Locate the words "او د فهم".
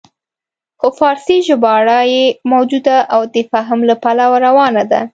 3.13-3.79